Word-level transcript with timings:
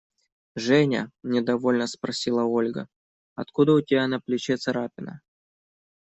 Женя,– 0.55 1.11
недовольно 1.23 1.85
спросила 1.85 2.41
Ольга,– 2.43 2.87
откуда 3.35 3.73
у 3.73 3.81
тебя 3.81 4.07
на 4.07 4.19
плече 4.19 4.57
царапина? 4.57 5.21